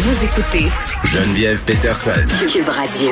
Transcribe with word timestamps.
Vous 0.00 0.24
écoutez 0.24 0.66
Geneviève 1.02 1.64
Peterson. 1.64 2.12
Cube 2.48 2.68
Radio. 2.68 3.10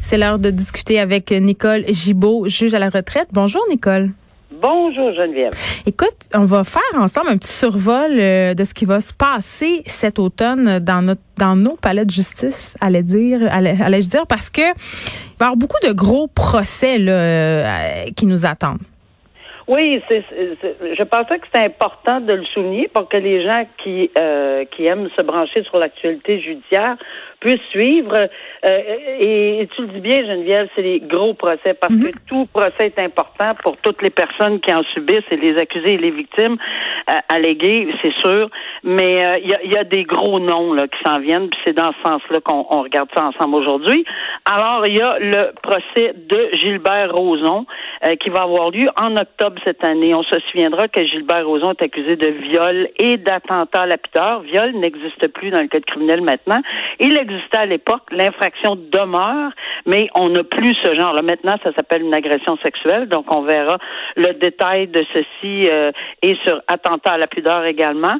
C'est 0.00 0.16
l'heure 0.16 0.38
de 0.38 0.48
discuter 0.48 0.98
avec 0.98 1.30
Nicole 1.32 1.84
Gibault, 1.86 2.48
juge 2.48 2.72
à 2.72 2.78
la 2.78 2.88
retraite. 2.88 3.28
Bonjour 3.30 3.60
Nicole. 3.68 4.08
Bonjour 4.50 5.12
Geneviève. 5.12 5.52
Écoute, 5.84 6.16
on 6.32 6.46
va 6.46 6.64
faire 6.64 6.80
ensemble 6.94 7.28
un 7.28 7.36
petit 7.36 7.52
survol 7.52 8.10
euh, 8.12 8.54
de 8.54 8.64
ce 8.64 8.72
qui 8.72 8.86
va 8.86 9.02
se 9.02 9.12
passer 9.12 9.82
cet 9.84 10.18
automne 10.18 10.78
dans 10.78 11.02
notre 11.02 11.20
dans 11.36 11.56
nos 11.56 11.76
palais 11.76 12.06
de 12.06 12.10
justice, 12.10 12.74
allais 12.80 13.02
dire, 13.02 13.48
allais, 13.50 13.76
allais-je 13.82 14.08
dire, 14.08 14.26
parce 14.26 14.48
que 14.48 14.62
il 14.62 15.38
va 15.38 15.44
y 15.44 15.44
avoir 15.44 15.56
beaucoup 15.56 15.86
de 15.86 15.92
gros 15.92 16.26
procès 16.26 16.96
là, 16.96 17.12
euh, 17.12 18.04
qui 18.16 18.24
nous 18.24 18.46
attendent. 18.46 18.80
Oui, 19.70 20.02
je 20.10 21.02
pensais 21.04 21.38
que 21.38 21.46
c'était 21.46 21.64
important 21.64 22.20
de 22.20 22.32
le 22.32 22.44
souligner 22.46 22.88
pour 22.88 23.08
que 23.08 23.16
les 23.16 23.44
gens 23.44 23.64
qui 23.78 24.10
euh, 24.18 24.64
qui 24.64 24.84
aiment 24.86 25.08
se 25.16 25.22
brancher 25.22 25.62
sur 25.62 25.78
l'actualité 25.78 26.40
judiciaire 26.40 26.96
puissent 27.40 27.68
suivre. 27.70 28.14
Euh, 28.64 28.80
et, 29.18 29.62
et 29.62 29.66
tu 29.68 29.82
le 29.82 29.88
dis 29.88 30.00
bien, 30.00 30.24
Geneviève, 30.24 30.68
c'est 30.74 30.82
les 30.82 31.00
gros 31.00 31.34
procès 31.34 31.74
parce 31.74 31.94
que 31.94 32.10
tout 32.28 32.46
procès 32.52 32.86
est 32.86 32.98
important 32.98 33.54
pour 33.62 33.76
toutes 33.78 34.02
les 34.02 34.10
personnes 34.10 34.60
qui 34.60 34.72
en 34.72 34.82
subissent 34.94 35.24
et 35.30 35.36
les 35.36 35.56
accusés 35.56 35.94
et 35.94 35.98
les 35.98 36.10
victimes 36.10 36.56
euh, 37.10 37.14
allégués, 37.28 37.88
c'est 38.02 38.14
sûr. 38.22 38.48
Mais 38.84 39.24
euh, 39.24 39.38
il 39.42 39.50
y, 39.50 39.54
a, 39.54 39.62
il 39.64 39.72
y 39.72 39.76
a 39.76 39.84
des 39.84 40.04
gros 40.04 40.38
noms 40.38 40.72
là, 40.72 40.86
qui 40.88 40.98
s'en 41.04 41.18
viennent, 41.18 41.48
puis 41.48 41.60
c'est 41.64 41.72
dans 41.72 41.92
ce 41.92 42.08
sens-là 42.08 42.40
qu'on 42.40 42.66
on 42.70 42.82
regarde 42.82 43.08
ça 43.16 43.24
ensemble 43.24 43.56
aujourd'hui. 43.56 44.04
Alors, 44.44 44.86
il 44.86 44.96
y 44.96 45.02
a 45.02 45.18
le 45.18 45.52
procès 45.62 46.14
de 46.16 46.50
Gilbert 46.54 47.12
Rozon 47.12 47.66
euh, 48.06 48.16
qui 48.16 48.30
va 48.30 48.42
avoir 48.42 48.70
lieu 48.70 48.88
en 49.00 49.16
octobre 49.16 49.60
cette 49.64 49.84
année. 49.84 50.14
On 50.14 50.22
se 50.22 50.38
souviendra 50.50 50.88
que 50.88 51.04
Gilbert 51.04 51.46
Rozon 51.46 51.70
est 51.72 51.82
accusé 51.82 52.16
de 52.16 52.28
viol 52.28 52.88
et 52.98 53.16
d'attentat 53.16 53.86
lapideur. 53.86 54.40
Viol 54.40 54.72
n'existe 54.72 55.28
plus 55.28 55.50
dans 55.50 55.60
le 55.60 55.68
code 55.68 55.84
criminel 55.84 56.22
maintenant. 56.22 56.60
Il 56.98 57.16
à 57.52 57.66
l'époque. 57.66 58.02
L'infraction 58.10 58.76
demeure, 58.76 59.52
mais 59.86 60.08
on 60.14 60.28
n'a 60.28 60.44
plus 60.44 60.74
ce 60.82 60.94
genre-là. 60.94 61.22
Maintenant, 61.22 61.56
ça 61.62 61.72
s'appelle 61.72 62.02
une 62.02 62.14
agression 62.14 62.56
sexuelle. 62.62 63.08
Donc, 63.08 63.32
on 63.34 63.42
verra 63.42 63.78
le 64.16 64.32
détail 64.34 64.88
de 64.88 65.04
ceci 65.12 65.68
euh, 65.70 65.92
et 66.22 66.36
sur 66.44 66.60
attentat 66.66 67.12
à 67.12 67.18
la 67.18 67.26
pudeur 67.26 67.64
également. 67.64 68.16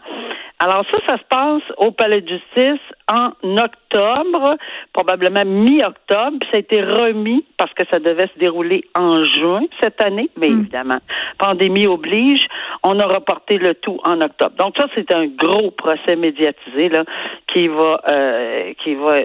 Alors 0.62 0.84
ça, 0.92 0.98
ça 1.08 1.16
se 1.16 1.24
passe 1.24 1.62
au 1.78 1.90
Palais 1.90 2.20
de 2.20 2.28
justice 2.28 2.80
en 3.10 3.30
octobre, 3.56 4.56
probablement 4.92 5.44
mi-octobre. 5.46 6.36
Puis 6.38 6.48
Ça 6.50 6.56
a 6.58 6.60
été 6.60 6.82
remis 6.82 7.46
parce 7.56 7.72
que 7.72 7.84
ça 7.90 7.98
devait 7.98 8.28
se 8.34 8.38
dérouler 8.38 8.84
en 8.94 9.24
juin 9.24 9.62
cette 9.80 10.02
année, 10.02 10.28
mais 10.36 10.48
évidemment, 10.48 10.98
pandémie 11.38 11.86
oblige, 11.86 12.46
on 12.82 12.98
a 12.98 13.06
reporté 13.06 13.56
le 13.56 13.74
tout 13.74 14.00
en 14.04 14.20
octobre. 14.20 14.54
Donc 14.58 14.74
ça, 14.76 14.86
c'est 14.94 15.10
un 15.14 15.26
gros 15.28 15.70
procès 15.70 16.14
médiatisé 16.14 16.90
là 16.90 17.04
qui 17.46 17.66
va, 17.68 18.02
euh, 18.08 18.74
qui 18.84 18.94
va, 18.96 19.20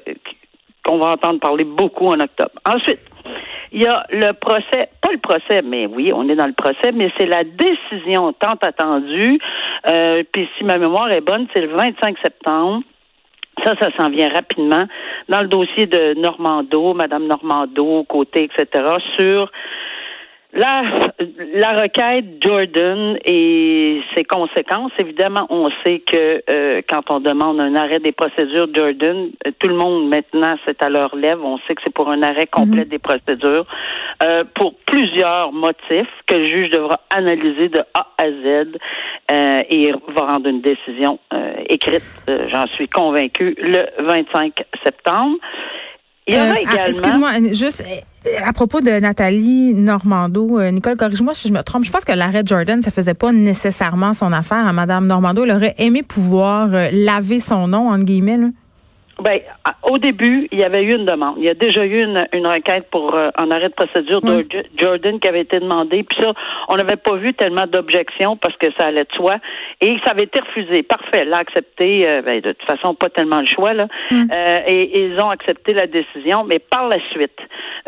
qu'on 0.85 0.97
va 0.99 1.07
entendre 1.07 1.41
parler 1.41 1.65
beaucoup 1.65 2.07
en 2.07 2.19
octobre. 2.21 2.51
Ensuite. 2.65 3.14
Il 3.75 3.81
y 3.81 3.87
a 3.87 4.05
le 4.09 4.31
procès, 4.31 4.87
pas 5.01 5.11
le 5.11 5.17
procès, 5.17 5.61
mais 5.61 5.85
oui, 5.85 6.13
on 6.13 6.29
est 6.29 6.35
dans 6.35 6.47
le 6.47 6.53
procès, 6.53 6.93
mais 6.93 7.11
c'est 7.19 7.25
la 7.25 7.43
décision 7.43 8.31
tant 8.31 8.55
attendue. 8.61 9.37
Euh, 9.89 10.23
Puis 10.31 10.47
si 10.57 10.63
ma 10.63 10.77
mémoire 10.77 11.11
est 11.11 11.19
bonne, 11.19 11.45
c'est 11.53 11.59
le 11.59 11.75
25 11.75 12.15
septembre. 12.23 12.83
Ça, 13.65 13.73
ça 13.77 13.89
s'en 13.97 14.09
vient 14.09 14.29
rapidement 14.29 14.85
dans 15.27 15.41
le 15.41 15.47
dossier 15.47 15.87
de 15.87 16.13
Normando, 16.13 16.93
Madame 16.93 17.27
Normando, 17.27 18.05
côté, 18.05 18.45
etc., 18.45 18.85
sur 19.19 19.51
la, 20.55 20.83
la 21.53 21.73
requête 21.81 22.25
Jordan 22.41 23.17
et 23.25 24.01
ses 24.15 24.23
conséquences, 24.23 24.91
évidemment, 24.97 25.45
on 25.49 25.69
sait 25.83 25.99
que 25.99 26.41
euh, 26.49 26.81
quand 26.89 27.11
on 27.11 27.19
demande 27.19 27.59
un 27.59 27.75
arrêt 27.75 27.99
des 27.99 28.13
procédures 28.13 28.67
Jordan, 28.73 29.29
euh, 29.45 29.51
tout 29.59 29.67
le 29.67 29.75
monde 29.75 30.07
maintenant 30.09 30.55
c'est 30.65 30.81
à 30.81 30.89
leur 30.89 31.15
lèvre. 31.15 31.43
On 31.45 31.57
sait 31.67 31.75
que 31.75 31.81
c'est 31.83 31.93
pour 31.93 32.09
un 32.09 32.23
arrêt 32.23 32.47
complet 32.47 32.85
des 32.85 32.99
procédures 32.99 33.65
euh, 34.23 34.43
pour 34.55 34.75
plusieurs 34.85 35.51
motifs 35.51 36.07
que 36.25 36.35
le 36.35 36.47
juge 36.47 36.69
devra 36.69 36.99
analyser 37.13 37.69
de 37.69 37.79
A 37.93 38.07
à 38.17 38.29
Z 38.31 38.77
euh, 39.31 39.63
et 39.69 39.91
va 40.15 40.25
rendre 40.25 40.47
une 40.49 40.61
décision 40.61 41.19
euh, 41.33 41.53
écrite. 41.69 42.03
euh, 42.29 42.47
J'en 42.53 42.67
suis 42.67 42.87
convaincue 42.87 43.55
le 43.57 43.85
25 43.99 44.53
septembre. 44.85 45.35
Il 46.27 46.33
y 46.33 46.37
aura 46.37 46.47
Euh, 46.47 46.53
ah, 46.55 46.59
également. 46.61 46.85
Excuse-moi, 46.87 47.53
juste 47.53 47.83
euh, 48.25 48.29
à 48.43 48.51
propos 48.53 48.81
de 48.81 48.89
Nathalie 48.99 49.73
Normando, 49.75 50.59
euh, 50.59 50.71
Nicole, 50.71 50.97
corrige-moi 50.97 51.33
si 51.35 51.47
je 51.47 51.53
me 51.53 51.61
trompe. 51.61 51.83
Je 51.83 51.91
pense 51.91 52.03
que 52.03 52.11
l'arrêt 52.13 52.41
Jordan, 52.45 52.81
ça 52.81 52.89
faisait 52.89 53.13
pas 53.13 53.31
nécessairement 53.31 54.13
son 54.13 54.33
affaire 54.33 54.65
à 54.65 54.73
Madame 54.73 55.05
Normando. 55.05 55.43
Elle 55.43 55.51
aurait 55.51 55.75
aimé 55.77 56.01
pouvoir 56.01 56.69
laver 56.91 57.39
son 57.39 57.67
nom, 57.67 57.89
entre 57.89 58.05
guillemets. 58.05 58.37
là. 58.37 58.47
Ben, 59.23 59.39
au 59.83 59.97
début, 59.97 60.47
il 60.51 60.59
y 60.59 60.63
avait 60.63 60.83
eu 60.83 60.93
une 60.93 61.05
demande. 61.05 61.35
Il 61.37 61.45
y 61.45 61.49
a 61.49 61.53
déjà 61.53 61.85
eu 61.85 62.03
une, 62.03 62.27
une 62.33 62.45
requête 62.45 62.89
pour 62.91 63.15
euh, 63.15 63.29
un 63.37 63.49
arrêt 63.49 63.69
de 63.69 63.73
procédure 63.73 64.19
de 64.21 64.45
Jo- 64.51 64.59
Jordan 64.77 65.19
qui 65.21 65.27
avait 65.29 65.41
été 65.41 65.59
demandé. 65.59 66.03
Puis 66.03 66.17
ça, 66.21 66.33
on 66.67 66.75
n'avait 66.75 66.97
pas 66.97 67.15
vu 67.15 67.33
tellement 67.33 67.65
d'objections 67.65 68.35
parce 68.35 68.55
que 68.57 68.67
ça 68.77 68.87
allait 68.87 69.05
de 69.05 69.13
soi. 69.15 69.37
Et 69.79 69.95
ça 70.03 70.11
avait 70.11 70.23
été 70.23 70.41
refusé. 70.41 70.83
Parfait. 70.83 71.23
L'a 71.23 71.37
accepté. 71.37 72.07
euh, 72.07 72.21
ben, 72.23 72.41
de 72.41 72.51
toute 72.51 72.67
façon, 72.69 72.93
pas 72.93 73.09
tellement 73.09 73.39
le 73.39 73.47
choix. 73.47 73.73
Là. 73.73 73.87
Euh, 74.11 74.57
et 74.67 75.05
ils 75.05 75.17
ont 75.21 75.29
accepté 75.29 75.73
la 75.73 75.87
décision. 75.87 76.43
Mais 76.43 76.59
par 76.59 76.89
la 76.89 76.97
suite, 77.11 77.39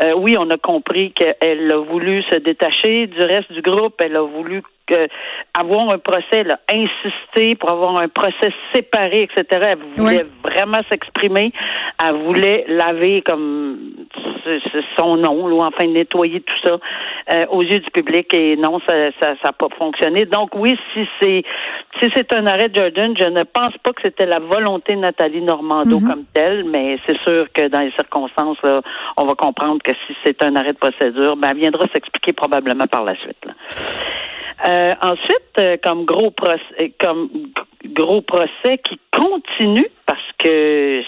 euh, 0.02 0.14
oui, 0.16 0.38
on 0.40 0.50
a 0.50 0.58
compris 0.58 1.12
qu'elle 1.12 1.72
a 1.72 1.78
voulu 1.78 2.24
se 2.32 2.40
détacher 2.40 3.08
du 3.08 3.22
reste 3.22 3.52
du 3.52 3.62
groupe. 3.62 3.96
Elle 4.00 4.16
a 4.16 4.22
voulu 4.22 4.62
que 4.88 5.08
avoir 5.58 5.90
un 5.90 6.00
procès, 6.00 6.26
elle 6.32 6.52
a 6.52 6.60
insisté 6.72 7.56
pour 7.56 7.72
avoir 7.72 7.98
un 8.02 8.08
procès 8.08 8.52
séparé, 8.74 9.24
etc. 9.24 9.46
Elle 9.72 9.78
voulait 9.96 10.26
vraiment 10.44 10.80
s'exprimer. 10.90 11.52
Elle 12.04 12.16
voulait 12.24 12.66
laver 12.68 13.22
comme 13.22 13.78
son 14.98 15.18
nom, 15.18 15.46
ou 15.46 15.62
enfin 15.62 15.88
nettoyer 15.88 16.42
tout 16.42 16.56
ça 16.64 16.78
euh, 17.34 17.46
aux 17.50 17.62
yeux 17.62 17.80
du 17.80 17.92
public. 17.92 18.34
Et 18.34 18.56
non, 18.56 18.80
ça 18.88 19.12
ça 19.20 19.36
ça 19.44 19.52
pas 19.52 19.68
fonctionné. 19.78 20.26
Donc 20.26 20.52
oui, 20.56 20.78
si 20.94 21.08
c'est 21.22 21.44
si 22.00 22.10
c'est 22.14 22.34
un 22.34 22.46
arrêt 22.48 22.70
de 22.70 22.76
Jordan, 22.76 23.14
je 23.20 23.28
ne 23.28 23.44
pense 23.44 23.76
pas 23.84 23.92
que 23.94 24.02
c'était 24.02 24.26
la 24.26 24.40
volonté 24.40 24.96
de 24.96 25.00
Nathalie 25.00 25.42
Normando 25.42 26.00
comme 26.00 26.26
telle, 26.34 26.64
mais 26.66 26.98
c'est 27.06 27.18
sûr 27.22 27.48
que 27.54 27.68
dans 27.68 27.80
les 27.80 27.92
circonstances, 27.92 28.58
là, 28.64 28.82
on 29.18 29.26
va 29.26 29.34
comprendre 29.36 29.82
que 29.84 29.92
si 30.06 30.16
c'est 30.24 30.44
un 30.44 30.56
arrêt 30.56 30.74
de 30.74 30.78
procédure, 30.78 31.36
ben, 31.36 31.50
elle 31.52 31.58
viendra 31.58 31.86
s'expliquer 31.92 32.34
probablement 32.34 32.88
par 32.88 33.04
la 33.04 33.16
suite. 33.16 33.44
là. 33.46 33.54
Euh, 34.66 34.96
ensuite, 35.02 35.60
euh, 35.60 35.78
comme 35.84 36.06
gros 36.06 36.32
procès, 36.32 36.62
euh, 36.80 36.88
comme 37.00 37.30
gros 37.86 38.22
procès 38.22 38.80
qui 38.84 39.00
continue 39.12 39.88
parce 40.06 40.32
que 40.40 41.04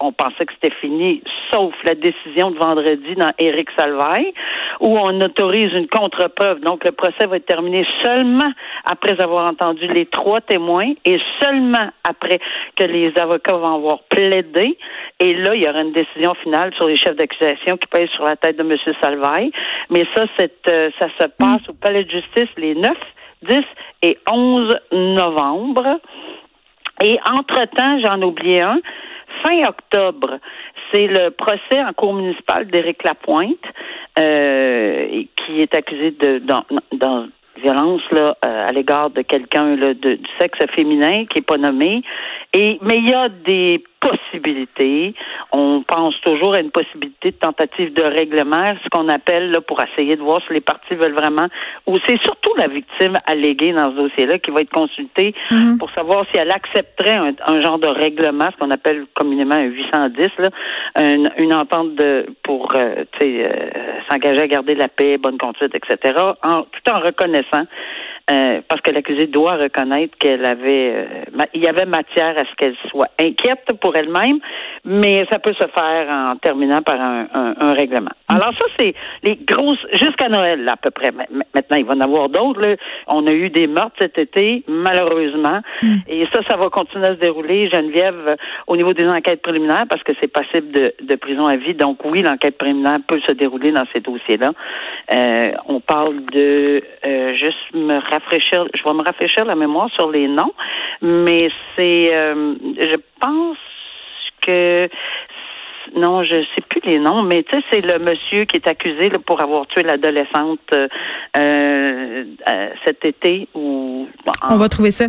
on 0.00 0.12
pensait 0.12 0.46
que 0.46 0.52
c'était 0.54 0.74
fini, 0.76 1.22
sauf 1.52 1.74
la 1.84 1.94
décision 1.94 2.50
de 2.50 2.58
vendredi 2.58 3.14
dans 3.16 3.30
Éric 3.38 3.68
Salvaille, 3.78 4.32
où 4.80 4.98
on 4.98 5.20
autorise 5.20 5.72
une 5.74 5.88
contre-preuve. 5.88 6.60
Donc, 6.60 6.84
le 6.84 6.92
procès 6.92 7.26
va 7.26 7.36
être 7.36 7.46
terminé 7.46 7.86
seulement 8.02 8.50
après 8.84 9.20
avoir 9.20 9.48
entendu 9.48 9.86
les 9.88 10.06
trois 10.06 10.40
témoins 10.40 10.92
et 11.04 11.18
seulement 11.40 11.90
après 12.04 12.38
que 12.76 12.84
les 12.84 13.12
avocats 13.18 13.56
vont 13.56 13.74
avoir 13.74 14.00
plaidé. 14.10 14.78
Et 15.20 15.34
là, 15.34 15.54
il 15.54 15.64
y 15.64 15.68
aura 15.68 15.82
une 15.82 15.92
décision 15.92 16.34
finale 16.42 16.72
sur 16.74 16.86
les 16.86 16.96
chefs 16.96 17.16
d'accusation 17.16 17.76
qui 17.76 17.86
pèsent 17.88 18.10
sur 18.10 18.24
la 18.24 18.36
tête 18.36 18.56
de 18.56 18.62
M. 18.62 18.76
Salvaille. 19.02 19.50
Mais 19.90 20.06
ça, 20.14 20.24
euh, 20.70 20.90
ça 20.98 21.08
se 21.20 21.26
passe 21.26 21.68
au 21.68 21.74
Palais 21.74 22.04
de 22.04 22.10
justice 22.10 22.48
les 22.56 22.74
9, 22.74 22.92
10 23.42 23.62
et 24.02 24.18
11 24.30 24.78
novembre. 24.92 26.00
Et 27.02 27.18
entre-temps, 27.30 28.00
j'en 28.04 28.20
oubliais 28.22 28.62
un, 28.62 28.80
fin 29.42 29.68
octobre, 29.68 30.38
c'est 30.92 31.06
le 31.06 31.30
procès 31.30 31.82
en 31.82 31.92
cour 31.92 32.14
municipale 32.14 32.66
d'Éric 32.66 33.04
Lapointe, 33.04 33.64
euh, 34.18 35.24
qui 35.36 35.58
est 35.58 35.74
accusé 35.74 36.12
de 36.12 36.40
violence 37.62 38.02
là 38.12 38.36
euh, 38.44 38.66
à 38.68 38.72
l'égard 38.72 39.10
de 39.10 39.22
quelqu'un 39.22 39.76
du 39.76 40.20
sexe 40.40 40.58
féminin 40.74 41.24
qui 41.26 41.38
est 41.38 41.46
pas 41.46 41.58
nommé. 41.58 42.02
Et 42.54 42.78
mais 42.82 42.96
il 42.96 43.08
y 43.08 43.14
a 43.14 43.28
des 43.28 43.84
possibilités. 44.00 45.14
On 45.52 45.82
pense 45.82 46.18
toujours 46.22 46.54
à 46.54 46.60
une 46.60 46.70
possibilité 46.70 47.32
de 47.32 47.36
tentative 47.36 47.92
de 47.92 48.02
règlement, 48.02 48.74
ce 48.82 48.88
qu'on 48.90 49.08
appelle 49.08 49.50
là, 49.50 49.60
pour 49.60 49.80
essayer 49.82 50.16
de 50.16 50.22
voir 50.22 50.40
si 50.46 50.54
les 50.54 50.60
parties 50.60 50.94
veulent 50.94 51.14
vraiment. 51.14 51.48
Ou 51.86 51.96
c'est 52.06 52.18
surtout 52.22 52.54
la 52.56 52.68
victime 52.68 53.14
alléguée 53.26 53.72
dans 53.72 53.84
ce 53.84 53.96
dossier-là 53.96 54.38
qui 54.38 54.50
va 54.50 54.62
être 54.62 54.70
consultée 54.70 55.34
pour 55.78 55.90
savoir 55.90 56.24
si 56.32 56.38
elle 56.38 56.50
accepterait 56.50 57.16
un, 57.16 57.34
un 57.46 57.60
genre 57.60 57.78
de 57.78 57.88
règlement, 57.88 58.50
ce 58.52 58.56
qu'on 58.56 58.70
appelle 58.70 59.06
communément 59.14 59.56
un 59.56 59.64
810, 59.64 60.28
là, 60.38 60.50
une, 61.00 61.30
une 61.38 61.52
entente 61.52 61.94
de 61.96 62.26
pour 62.44 62.68
euh, 62.74 63.04
euh, 63.22 63.70
s'engager 64.08 64.40
à 64.40 64.46
garder 64.46 64.74
la 64.74 64.88
paix, 64.88 65.18
bonne 65.18 65.38
conduite, 65.38 65.74
etc. 65.74 66.14
En, 66.42 66.62
tout 66.62 66.92
en 66.92 67.00
reconnaissant 67.00 67.64
euh, 68.30 68.60
parce 68.68 68.80
que 68.82 68.90
l'accusée 68.90 69.26
doit 69.26 69.56
reconnaître 69.56 70.16
qu'elle 70.18 70.44
avait, 70.44 70.92
euh, 70.94 71.44
il 71.54 71.62
y 71.62 71.68
avait 71.68 71.86
matière 71.86 72.36
à 72.36 72.44
ce 72.44 72.54
qu'elle 72.56 72.76
soit 72.90 73.08
inquiète 73.20 73.72
pour 73.80 73.96
elle-même, 73.96 74.38
mais 74.84 75.26
ça 75.30 75.38
peut 75.38 75.54
se 75.54 75.66
faire 75.66 76.08
en 76.08 76.36
terminant 76.36 76.82
par 76.82 77.00
un, 77.00 77.26
un, 77.32 77.72
règlement. 77.72 78.10
Mm. 78.28 78.34
Alors 78.34 78.52
ça, 78.52 78.66
c'est 78.78 78.94
les 79.22 79.36
grosses, 79.36 79.84
jusqu'à 79.92 80.28
Noël, 80.28 80.64
là, 80.64 80.72
à 80.72 80.76
peu 80.76 80.90
près. 80.90 81.10
Maintenant, 81.10 81.76
il 81.76 81.84
va 81.84 81.94
y 81.94 81.96
en 81.96 82.00
avoir 82.00 82.28
d'autres. 82.28 82.76
On 83.06 83.26
a 83.26 83.32
eu 83.32 83.50
des 83.50 83.66
meurtres 83.66 83.96
cet 84.00 84.18
été, 84.18 84.62
malheureusement, 84.68 85.60
mm. 85.82 85.96
et 86.08 86.26
ça, 86.32 86.40
ça 86.48 86.56
va 86.56 86.68
continuer 86.68 87.06
à 87.06 87.12
se 87.12 87.18
dérouler, 87.18 87.70
Geneviève, 87.72 88.36
au 88.66 88.76
niveau 88.76 88.92
des 88.92 89.08
enquêtes 89.08 89.42
préliminaires, 89.42 89.86
parce 89.88 90.02
que 90.02 90.12
c'est 90.20 90.28
passible 90.28 90.70
de, 90.72 90.94
de 91.00 91.14
prison 91.16 91.46
à 91.46 91.56
vie. 91.56 91.74
Donc 91.74 92.04
oui, 92.04 92.22
l'enquête 92.22 92.58
préliminaire 92.58 92.98
peut 93.06 93.20
se 93.26 93.32
dérouler 93.32 93.70
dans 93.70 93.84
ces 93.92 94.00
dossiers-là. 94.00 94.52
Euh, 95.12 95.52
on 95.66 95.80
parle 95.80 96.24
de 96.26 96.82
euh, 97.04 97.34
juste 97.34 97.74
me 97.74 97.98
rafraîchir, 98.18 98.66
je 98.74 98.82
vais 98.82 98.94
me 98.94 99.02
rafraîchir 99.02 99.44
la 99.44 99.54
mémoire 99.54 99.88
sur 99.94 100.10
les 100.10 100.28
noms, 100.28 100.52
mais 101.02 101.48
c'est, 101.74 102.14
euh, 102.14 102.54
je 102.80 102.96
pense 103.20 103.58
que 104.42 104.88
non, 105.96 106.22
je 106.24 106.44
sais 106.54 106.62
plus 106.68 106.80
les 106.84 106.98
noms, 106.98 107.22
mais 107.22 107.42
tu 107.42 107.56
sais, 107.56 107.64
c'est 107.70 107.80
le 107.80 107.98
monsieur 107.98 108.44
qui 108.44 108.56
est 108.56 108.66
accusé 108.66 109.10
pour 109.26 109.42
avoir 109.42 109.66
tué 109.66 109.82
l'adolescente 109.82 110.60
euh, 110.74 110.88
euh, 111.36 112.68
cet 112.84 113.04
été. 113.04 113.48
Ou 113.54 114.06
on 114.48 114.56
va 114.56 114.68
trouver 114.68 114.90
ça. 114.90 115.06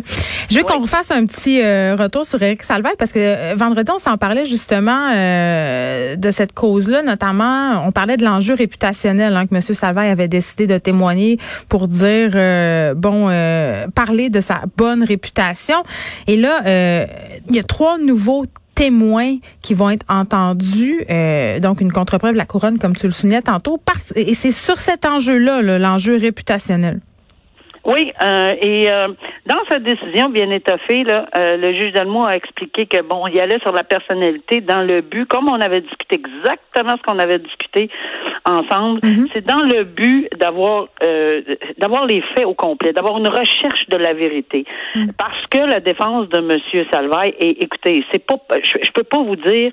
Je 0.50 0.56
veux 0.56 0.64
qu'on 0.64 0.80
refasse 0.80 1.10
un 1.10 1.26
petit 1.26 1.60
euh, 1.62 1.96
retour 1.96 2.26
sur 2.26 2.42
Eric 2.42 2.62
Salvaille 2.62 2.96
parce 2.98 3.12
que 3.12 3.54
vendredi 3.54 3.90
on 3.94 3.98
s'en 3.98 4.16
parlait 4.16 4.46
justement 4.46 5.10
de 5.10 6.30
cette 6.30 6.52
cause-là, 6.52 7.02
notamment 7.02 7.84
on 7.86 7.92
parlait 7.92 8.16
de 8.16 8.24
l'enjeu 8.24 8.54
réputationnel 8.54 9.36
hein, 9.36 9.46
que 9.46 9.54
Monsieur 9.54 9.74
Salvaille 9.74 10.10
avait 10.10 10.28
décidé 10.28 10.66
de 10.66 10.78
témoigner 10.78 11.38
pour 11.68 11.88
dire 11.88 12.30
bon 12.96 13.26
parler 13.94 14.30
de 14.30 14.40
sa 14.40 14.60
bonne 14.76 15.04
réputation. 15.04 15.76
Et 16.26 16.36
là, 16.36 16.60
il 17.48 17.56
y 17.56 17.58
a 17.58 17.64
trois 17.64 17.98
nouveaux 17.98 18.44
témoins 18.80 19.36
qui 19.60 19.74
vont 19.74 19.90
être 19.90 20.06
entendus, 20.08 21.04
euh, 21.10 21.60
donc 21.60 21.82
une 21.82 21.92
contre-preuve 21.92 22.32
de 22.32 22.38
la 22.38 22.46
couronne, 22.46 22.78
comme 22.78 22.96
tu 22.96 23.04
le 23.04 23.12
soulignais 23.12 23.42
tantôt, 23.42 23.78
et 24.16 24.32
c'est 24.32 24.50
sur 24.50 24.80
cet 24.80 25.04
enjeu-là, 25.04 25.78
l'enjeu 25.78 26.16
réputationnel. 26.16 27.00
Oui, 27.84 28.12
euh, 28.22 28.54
et 28.60 28.90
euh, 28.90 29.08
dans 29.46 29.58
cette 29.70 29.82
décision 29.82 30.28
bien 30.28 30.50
étoffée, 30.50 31.02
là, 31.04 31.26
euh, 31.36 31.56
le 31.56 31.72
juge 31.72 31.92
Dalmo 31.92 32.24
a 32.24 32.36
expliqué 32.36 32.84
que 32.84 33.02
bon, 33.02 33.26
il 33.26 33.40
allait 33.40 33.58
sur 33.60 33.72
la 33.72 33.84
personnalité 33.84 34.60
dans 34.60 34.82
le 34.82 35.00
but, 35.00 35.26
comme 35.26 35.48
on 35.48 35.60
avait 35.60 35.80
discuté 35.80 36.16
exactement 36.16 36.96
ce 36.98 37.02
qu'on 37.02 37.18
avait 37.18 37.38
discuté 37.38 37.88
ensemble, 38.44 39.00
mhm. 39.02 39.28
c'est 39.32 39.46
dans 39.46 39.60
le 39.60 39.84
but 39.84 40.28
d'avoir 40.38 40.88
d'avoir 41.78 42.06
les 42.06 42.22
faits 42.34 42.44
au 42.44 42.54
complet, 42.54 42.92
d'avoir 42.92 43.18
une 43.18 43.28
recherche 43.28 43.88
de 43.88 43.96
la 43.96 44.12
vérité, 44.12 44.64
mhm. 44.94 45.12
parce 45.16 45.46
que 45.50 45.58
la 45.58 45.80
défense 45.80 46.28
de 46.28 46.40
Monsieur 46.40 46.86
Salvaille, 46.92 47.34
et 47.38 47.62
écoutez, 47.62 48.04
c'est 48.12 48.24
pas, 48.24 48.36
je, 48.62 48.78
je, 48.82 48.90
peux 48.92 49.04
pas 49.04 49.22
vous 49.22 49.36
dire 49.36 49.72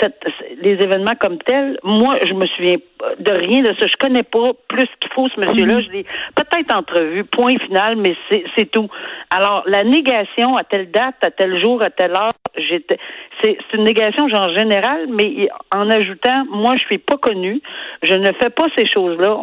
cette, 0.00 0.24
les 0.60 0.72
événements 0.72 1.14
comme 1.18 1.38
tels. 1.38 1.78
Moi, 1.82 2.18
je 2.26 2.34
me 2.34 2.46
souviens 2.46 2.76
de 3.18 3.30
rien 3.30 3.60
de 3.60 3.74
ça. 3.78 3.86
Je 3.86 3.96
connais 3.98 4.22
pas 4.22 4.52
plus 4.68 4.88
qu'il 5.00 5.10
faut 5.14 5.28
ce 5.28 5.40
monsieur-là. 5.40 5.76
Mhm. 5.76 5.80
Je 5.82 5.90
l'ai 5.90 6.06
peut-être 6.34 6.74
point 7.24 7.58
final, 7.58 7.96
mais 7.96 8.14
c'est 8.56 8.70
tout. 8.70 8.88
Alors, 9.30 9.62
la 9.66 9.84
négation 9.84 10.56
à 10.56 10.64
telle 10.64 10.90
date, 10.90 11.16
à 11.22 11.30
tel 11.30 11.60
jour, 11.60 11.82
à 11.82 11.90
telle 11.90 12.12
heure, 12.12 12.32
j'étais 12.56 12.98
c'est 13.42 13.58
une 13.74 13.84
négation 13.84 14.28
genre 14.28 14.48
générale, 14.56 15.06
mais 15.08 15.48
en 15.74 15.88
ajoutant, 15.90 16.44
moi, 16.50 16.76
je 16.76 16.84
suis 16.84 16.98
pas 16.98 17.16
connue, 17.16 17.60
je 18.02 18.14
ne 18.14 18.32
fais 18.40 18.50
pas 18.50 18.66
ces 18.76 18.86
choses-là. 18.86 19.36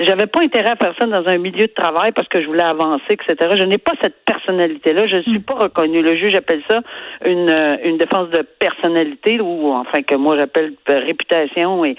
J'avais 0.00 0.26
pas 0.26 0.40
intérêt 0.42 0.70
à 0.70 0.76
faire 0.76 0.94
ça 0.98 1.06
dans 1.06 1.26
un 1.26 1.38
milieu 1.38 1.66
de 1.66 1.72
travail 1.72 2.12
parce 2.12 2.28
que 2.28 2.40
je 2.40 2.46
voulais 2.46 2.62
avancer, 2.62 3.04
etc. 3.10 3.54
Je 3.56 3.64
n'ai 3.64 3.78
pas 3.78 3.92
cette 4.02 4.24
personnalité-là. 4.24 5.06
Je 5.06 5.16
ne 5.16 5.22
suis 5.22 5.40
pas 5.40 5.54
reconnue. 5.54 6.02
Le 6.02 6.16
juge 6.16 6.34
appelle 6.34 6.62
ça 6.70 6.80
une, 7.24 7.78
une 7.84 7.98
défense 7.98 8.30
de 8.30 8.42
personnalité 8.42 9.40
ou 9.40 9.72
enfin 9.72 10.02
que 10.02 10.14
moi 10.14 10.36
j'appelle 10.36 10.74
réputation 10.86 11.84
et 11.84 11.96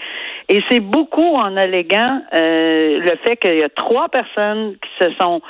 et 0.49 0.63
c'est 0.69 0.79
beaucoup 0.79 1.35
en 1.35 1.57
alléguant 1.57 2.21
euh, 2.33 2.99
le 2.99 3.11
fait 3.25 3.35
qu'il 3.37 3.55
y 3.55 3.63
a 3.63 3.69
trois 3.69 4.07
personnes 4.07 4.75
qui 4.81 5.05
se 5.05 5.11
sont 5.19 5.41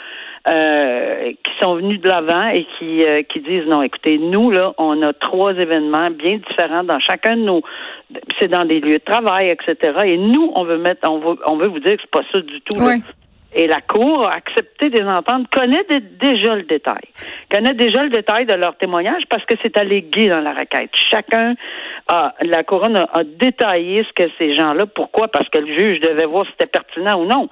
euh, 0.49 1.31
qui 1.31 1.51
sont 1.61 1.75
venus 1.75 1.99
de 1.99 2.07
l'avant 2.07 2.47
et 2.47 2.65
qui, 2.77 3.03
euh, 3.03 3.23
qui 3.23 3.41
disent 3.41 3.65
non, 3.67 3.81
écoutez, 3.81 4.17
nous, 4.17 4.51
là, 4.51 4.73
on 4.77 5.01
a 5.01 5.13
trois 5.13 5.53
événements 5.53 6.09
bien 6.11 6.37
différents 6.37 6.83
dans 6.83 6.99
chacun 6.99 7.35
de 7.35 7.41
nos 7.41 7.61
c'est 8.39 8.47
dans 8.47 8.63
des 8.63 8.79
lieux 8.79 8.99
de 8.99 9.03
travail, 9.03 9.49
etc. 9.49 9.99
Et 10.05 10.17
nous, 10.17 10.51
on 10.55 10.63
veut 10.63 10.77
mettre 10.77 11.09
on 11.09 11.19
veut 11.19 11.37
on 11.45 11.57
veut 11.57 11.67
vous 11.67 11.79
dire 11.79 11.97
que 11.97 12.01
c'est 12.01 12.11
pas 12.11 12.23
ça 12.31 12.39
du 12.39 12.61
tout. 12.61 12.77
Et 13.55 13.65
la 13.65 13.81
Cour 13.81 14.27
a 14.27 14.33
accepté 14.33 14.89
des 14.89 15.03
ententes, 15.03 15.47
connaît 15.49 15.85
déjà 16.19 16.55
le 16.55 16.63
détail, 16.63 17.01
connaît 17.49 17.73
déjà 17.73 18.03
le 18.03 18.09
détail 18.09 18.45
de 18.45 18.53
leur 18.53 18.75
témoignage 18.77 19.23
parce 19.29 19.43
que 19.45 19.55
c'est 19.63 19.77
allégué 19.77 20.27
dans 20.27 20.41
la 20.41 20.53
requête. 20.53 20.91
Chacun 21.09 21.55
a, 22.07 22.35
la 22.41 22.63
couronne 22.63 22.97
a, 22.97 23.23
détaillé 23.23 24.05
ce 24.07 24.13
que 24.13 24.29
ces 24.37 24.53
gens-là, 24.53 24.85
pourquoi? 24.85 25.29
Parce 25.29 25.47
que 25.49 25.59
le 25.59 25.79
juge 25.79 26.01
devait 26.01 26.25
voir 26.25 26.45
si 26.45 26.51
c'était 26.51 26.69
pertinent 26.69 27.21
ou 27.21 27.25
non. 27.25 27.47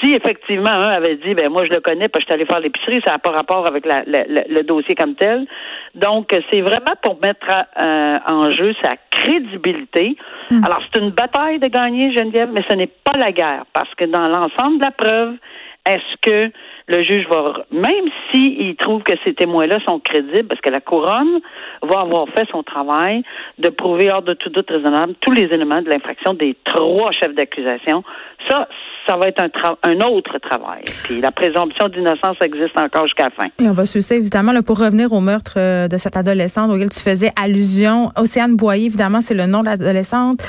Si 0.00 0.12
effectivement 0.12 0.70
un 0.70 0.88
avait 0.88 1.16
dit, 1.16 1.34
ben 1.34 1.48
moi 1.48 1.64
je 1.64 1.70
le 1.70 1.80
connais 1.80 2.08
parce 2.08 2.24
que 2.24 2.30
je 2.30 2.34
suis 2.34 2.42
allé 2.42 2.46
faire 2.46 2.60
l'épicerie, 2.60 3.00
ça 3.04 3.12
n'a 3.12 3.18
pas 3.18 3.30
rapport 3.30 3.66
avec 3.66 3.84
la, 3.86 4.02
le 4.04 4.62
dossier 4.62 4.94
comme 4.94 5.14
tel. 5.14 5.46
Donc 5.94 6.34
c'est 6.50 6.60
vraiment 6.60 6.94
pour 7.02 7.18
mettre 7.20 7.46
euh, 7.78 8.18
en 8.26 8.52
jeu 8.52 8.74
sa 8.82 8.94
crédibilité. 9.10 10.16
Hmm. 10.50 10.64
Alors 10.64 10.80
c'est 10.82 11.00
une 11.00 11.10
bataille 11.10 11.58
de 11.58 11.68
gagner, 11.68 12.12
Geneviève, 12.12 12.50
mais 12.52 12.64
ce 12.68 12.74
n'est 12.74 12.90
pas 13.04 13.16
la 13.16 13.32
guerre 13.32 13.64
parce 13.72 13.92
que 13.94 14.04
dans 14.04 14.28
l'ensemble 14.28 14.78
de 14.78 14.84
la 14.84 14.90
preuve, 14.90 15.34
est-ce 15.88 16.16
que 16.20 16.52
le 16.88 17.02
juge 17.02 17.26
va, 17.28 17.64
même 17.70 18.06
s'il 18.30 18.74
trouve 18.76 19.02
que 19.02 19.14
ces 19.24 19.34
témoins-là 19.34 19.78
sont 19.86 20.00
crédibles, 20.00 20.48
parce 20.48 20.60
que 20.60 20.70
la 20.70 20.80
couronne 20.80 21.40
va 21.82 22.00
avoir 22.00 22.26
fait 22.30 22.46
son 22.50 22.62
travail 22.62 23.22
de 23.58 23.68
prouver 23.68 24.10
hors 24.10 24.22
de 24.22 24.34
tout 24.34 24.50
doute 24.50 24.70
raisonnable 24.70 25.14
tous 25.20 25.32
les 25.32 25.44
éléments 25.44 25.82
de 25.82 25.90
l'infraction 25.90 26.34
des 26.34 26.56
trois 26.64 27.12
chefs 27.12 27.34
d'accusation, 27.34 28.02
ça, 28.48 28.68
ça 29.06 29.16
va 29.16 29.28
être 29.28 29.42
un, 29.42 29.50
un 29.82 30.00
autre 30.00 30.38
travail. 30.38 30.82
Puis 31.04 31.20
la 31.20 31.32
présomption 31.32 31.88
d'innocence 31.88 32.36
existe 32.42 32.78
encore 32.78 33.04
jusqu'à 33.04 33.24
la 33.24 33.30
fin. 33.30 33.46
Et 33.58 33.68
on 33.68 33.72
va 33.72 33.86
ça, 33.86 34.14
évidemment, 34.14 34.52
là, 34.52 34.62
pour 34.62 34.78
revenir 34.78 35.12
au 35.12 35.20
meurtre 35.20 35.54
euh, 35.56 35.88
de 35.88 35.96
cette 35.96 36.16
adolescente 36.16 36.70
auquel 36.70 36.90
tu 36.90 37.00
faisais 37.00 37.30
allusion. 37.40 38.10
Océane 38.16 38.56
Boyer, 38.56 38.86
évidemment, 38.86 39.20
c'est 39.20 39.34
le 39.34 39.46
nom 39.46 39.60
de 39.60 39.66
l'adolescente. 39.66 40.40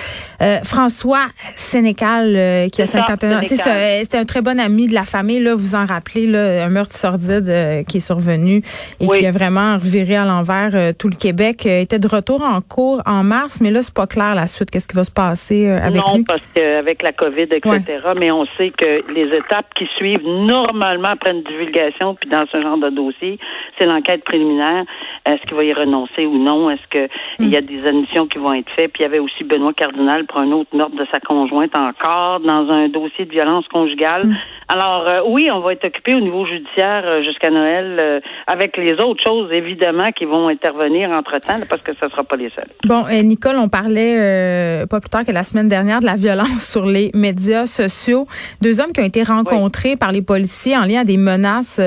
Euh, 0.41 0.59
François 0.63 1.25
Sénécal, 1.55 2.35
euh, 2.35 2.67
qui 2.69 2.81
a 2.81 2.85
51 2.85 3.39
ans. 3.39 3.41
C'était 3.43 4.17
un 4.17 4.25
très 4.25 4.41
bon 4.41 4.59
ami 4.59 4.87
de 4.87 4.93
la 4.93 5.03
famille, 5.03 5.39
là, 5.39 5.55
vous 5.55 5.75
en 5.75 5.85
rappelez, 5.85 6.27
là, 6.31 6.65
un 6.65 6.69
meurtre 6.69 6.93
sordide 6.93 7.85
qui 7.87 7.97
est 7.97 7.99
survenu 7.99 8.61
et 8.99 9.07
qui 9.07 9.25
a 9.25 9.31
vraiment 9.31 9.75
reviré 9.75 10.15
à 10.15 10.25
l'envers 10.25 10.95
tout 10.97 11.09
le 11.09 11.15
Québec. 11.15 11.65
était 11.65 11.99
de 11.99 12.07
retour 12.07 12.41
en 12.41 12.61
cours 12.61 13.01
en 13.05 13.23
mars, 13.23 13.59
mais 13.61 13.71
là, 13.71 13.81
c'est 13.81 13.93
pas 13.93 14.07
clair 14.07 14.35
la 14.35 14.47
suite. 14.47 14.71
Qu'est-ce 14.71 14.87
qui 14.87 14.95
va 14.95 15.03
se 15.03 15.11
passer 15.11 15.67
avec 15.67 15.93
lui? 15.93 15.99
Non, 15.99 16.23
parce 16.23 16.43
qu'avec 16.53 17.01
la 17.01 17.11
COVID, 17.11 17.47
etc., 17.51 17.79
mais 18.17 18.31
on 18.31 18.45
sait 18.57 18.71
que 18.71 19.11
les 19.13 19.35
étapes 19.35 19.73
qui 19.75 19.87
suivent 19.97 20.25
normalement 20.25 21.09
après 21.09 21.31
une 21.31 21.43
divulgation, 21.43 22.15
puis 22.15 22.29
dans 22.29 22.45
ce 22.51 22.61
genre 22.61 22.77
de 22.77 22.89
dossier, 22.89 23.39
c'est 23.77 23.85
l'enquête 23.85 24.23
préliminaire. 24.23 24.83
Est-ce 25.25 25.41
qu'il 25.43 25.55
va 25.55 25.63
y 25.63 25.73
renoncer 25.73 26.25
ou 26.25 26.37
non? 26.37 26.69
Est-ce 26.69 26.87
qu'il 26.89 27.49
y 27.49 27.57
a 27.57 27.61
des 27.61 27.85
admissions 27.85 28.27
qui 28.27 28.37
vont 28.37 28.53
être 28.53 28.69
faites? 28.75 28.91
Puis 28.93 29.01
il 29.01 29.03
y 29.03 29.05
avait 29.05 29.19
aussi 29.19 29.43
Benoît 29.43 29.73
Cardinal 29.73 30.25
pour 30.25 30.41
un 30.41 30.51
autre 30.51 30.75
meurtre 30.75 30.95
de 30.95 31.05
sa 31.11 31.19
conjointe 31.19 31.75
encore 31.75 32.39
dans 32.39 32.69
un 32.69 32.89
dossier 32.89 33.25
de 33.25 33.31
violence 33.31 33.67
conjugale. 33.67 34.27
Mm. 34.27 34.37
Alors 34.69 35.07
euh, 35.07 35.21
oui, 35.25 35.49
on 35.51 35.59
va 35.59 35.73
être 35.73 35.85
occupé 35.85 36.13
au 36.19 36.23
niveau 36.23 36.45
judiciaire 36.45 37.03
euh, 37.05 37.23
jusqu'à 37.23 37.49
Noël 37.49 37.97
euh, 37.99 38.19
avec 38.47 38.77
les 38.77 38.93
autres 38.93 39.23
choses 39.23 39.51
évidemment 39.51 40.11
qui 40.11 40.25
vont 40.25 40.47
intervenir 40.47 41.09
entre-temps 41.09 41.59
parce 41.69 41.81
que 41.81 41.91
ce 41.99 42.05
ne 42.05 42.09
sera 42.09 42.23
pas 42.23 42.35
les 42.35 42.49
seuls. 42.51 42.69
Bon, 42.85 43.05
Nicole, 43.23 43.57
on 43.57 43.69
parlait 43.69 44.85
pas 44.89 44.99
plus 44.99 45.09
tard 45.09 45.25
que 45.25 45.31
la 45.31 45.43
semaine 45.43 45.67
dernière 45.67 45.99
de 46.01 46.05
la 46.05 46.15
violence 46.15 46.67
sur 46.71 46.85
les 46.85 47.11
médias 47.13 47.65
sociaux. 47.65 48.27
Deux 48.61 48.79
hommes 48.79 48.91
qui 48.93 49.01
ont 49.01 49.05
été 49.05 49.23
rencontrés 49.23 49.95
par 49.95 50.11
les 50.11 50.21
policiers 50.21 50.77
en 50.77 50.85
lien 50.85 51.01
à 51.01 51.03
des 51.03 51.17
menaces 51.17 51.81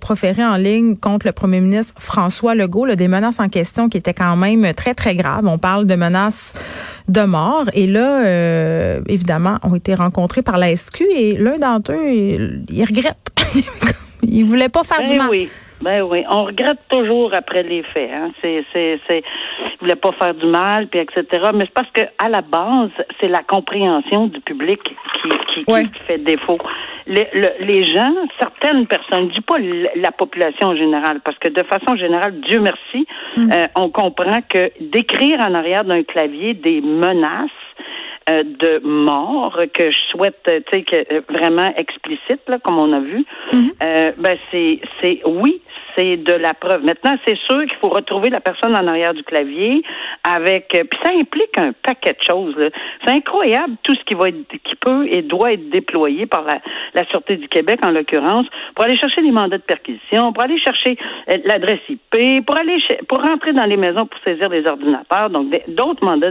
proférées 0.00 0.44
en 0.44 0.56
ligne 0.56 0.96
contre 0.96 1.26
le 1.26 1.32
premier 1.32 1.60
ministre 1.60 1.94
François 1.98 2.54
Legault, 2.54 2.86
des 2.94 3.08
menaces 3.08 3.40
en 3.40 3.48
question 3.48 3.88
qui 3.88 3.98
étaient 3.98 4.14
quand 4.14 4.36
même 4.36 4.72
très 4.74 4.94
très 4.94 5.14
graves. 5.14 5.46
On 5.46 5.58
parle 5.58 5.86
de 5.86 5.94
menaces 5.94 6.54
de 7.08 7.22
mort 7.22 7.64
et 7.72 7.86
là, 7.86 8.98
évidemment, 9.08 9.58
ont 9.62 9.74
été 9.74 9.94
rencontrés 9.94 10.42
par 10.42 10.58
la 10.58 10.74
SQ 10.74 11.02
et 11.14 11.36
l'un 11.36 11.58
d'entre 11.58 11.92
eux 11.92 12.56
il, 12.68 12.84
regrette. 12.84 13.30
il 14.22 14.44
voulait 14.44 14.68
pas 14.68 14.84
faire 14.84 14.98
ben 14.98 15.10
du 15.10 15.18
mal. 15.18 15.28
Oui. 15.30 15.48
Ben 15.82 16.02
oui, 16.02 16.24
on 16.30 16.44
regrette 16.44 16.78
toujours 16.88 17.34
après 17.34 17.62
les 17.62 17.82
faits. 17.82 18.10
Hein. 18.12 18.30
C'est, 18.40 18.64
c'est, 18.72 18.98
c'est, 19.06 19.22
voulait 19.80 19.94
pas 19.94 20.12
faire 20.12 20.34
du 20.34 20.46
mal, 20.46 20.86
puis 20.86 21.00
etc. 21.00 21.24
Mais 21.54 21.64
c'est 21.64 21.74
parce 21.74 21.90
que 21.90 22.00
à 22.18 22.28
la 22.28 22.40
base, 22.40 22.90
c'est 23.20 23.28
la 23.28 23.42
compréhension 23.42 24.26
du 24.28 24.40
public 24.40 24.80
qui, 24.82 25.64
qui, 25.64 26.00
fait 26.06 26.18
défaut. 26.18 26.58
Les, 27.06 27.28
les 27.60 27.92
gens, 27.92 28.14
certaines 28.38 28.86
personnes, 28.86 29.28
je 29.28 29.34
dis 29.34 29.40
pas 29.42 29.58
la 29.96 30.12
population 30.12 30.68
en 30.68 30.76
général, 30.76 31.20
parce 31.22 31.38
que 31.38 31.48
de 31.48 31.62
façon 31.62 31.94
générale, 31.96 32.40
Dieu 32.40 32.60
merci, 32.60 33.06
mm. 33.36 33.52
euh, 33.52 33.66
on 33.76 33.90
comprend 33.90 34.40
que 34.48 34.72
d'écrire 34.80 35.40
en 35.40 35.54
arrière 35.54 35.84
d'un 35.84 36.02
clavier 36.04 36.54
des 36.54 36.80
menaces 36.80 37.50
euh, 38.28 38.42
de 38.42 38.80
mort 38.84 39.58
que 39.72 39.90
je 39.90 39.98
souhaite, 40.10 40.40
tu 40.44 40.62
sais, 40.70 40.82
que 40.82 41.32
vraiment 41.32 41.72
explicite, 41.76 42.40
là, 42.48 42.58
comme 42.58 42.78
on 42.78 42.92
a 42.92 43.00
vu, 43.00 43.24
mhm. 43.52 43.72
ben 43.80 44.38
c'est, 44.50 44.80
c'est 45.00 45.20
oui, 45.24 45.60
c'est 45.96 46.16
de 46.16 46.32
la 46.32 46.54
preuve. 46.54 46.84
Maintenant, 46.84 47.16
c'est 47.26 47.38
sûr 47.48 47.62
qu'il 47.62 47.76
faut 47.80 47.88
retrouver 47.88 48.30
la 48.30 48.40
personne 48.40 48.76
en 48.76 48.86
arrière 48.86 49.14
du 49.14 49.22
clavier 49.22 49.82
avec. 50.24 50.74
Euh, 50.74 50.84
puis 50.90 51.00
ça 51.02 51.10
implique 51.10 51.58
un 51.58 51.72
paquet 51.72 52.12
de 52.12 52.22
choses. 52.22 52.56
C'est 53.04 53.12
incroyable 53.12 53.74
tout 53.82 53.94
ce 53.94 54.04
qui 54.04 54.14
va 54.14 54.28
être, 54.28 54.46
qui 54.48 54.76
peut 54.80 55.06
et 55.08 55.22
doit 55.22 55.52
être 55.52 55.70
déployé 55.70 56.26
par 56.26 56.44
la, 56.44 56.58
la 56.94 57.04
Sûreté 57.06 57.36
du 57.36 57.48
Québec 57.48 57.80
en 57.84 57.90
l'occurrence 57.90 58.46
pour 58.74 58.84
aller 58.84 58.96
chercher 58.98 59.22
des 59.22 59.30
mandats 59.30 59.58
de 59.58 59.62
perquisition, 59.62 60.32
pour 60.32 60.42
aller 60.42 60.58
chercher 60.58 60.96
euh, 61.30 61.38
l'adresse 61.44 61.80
IP, 61.88 62.44
pour 62.46 62.56
aller 62.56 62.78
pour 63.08 63.22
rentrer 63.22 63.52
dans 63.52 63.64
les 63.64 63.76
maisons 63.76 64.06
pour 64.06 64.20
saisir 64.20 64.48
des 64.50 64.66
ordinateurs, 64.66 65.30
donc 65.30 65.54
d'autres 65.68 66.04
mandats 66.04 66.30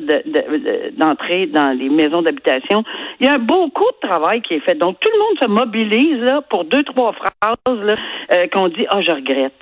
d'entrée 0.97 1.47
dans 1.47 1.77
les 1.77 1.89
maisons 1.89 2.21
d'habitation. 2.21 2.83
Il 3.19 3.27
y 3.27 3.29
a 3.29 3.37
beaucoup 3.37 3.85
de 4.01 4.07
travail 4.07 4.41
qui 4.41 4.55
est 4.55 4.59
fait. 4.59 4.75
Donc 4.75 4.99
tout 4.99 5.09
le 5.11 5.19
monde 5.19 5.37
se 5.41 5.47
mobilise 5.47 6.21
là 6.21 6.41
pour 6.49 6.65
deux 6.65 6.83
trois 6.83 7.13
phrases 7.13 7.97
euh, 8.31 8.47
qu'on 8.53 8.67
dit 8.67 8.85
ah 8.89 8.97
oh, 8.97 9.01
je 9.01 9.11
regrette. 9.11 9.54